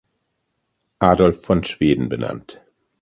[0.99, 2.59] Adolf von Schweden benannt.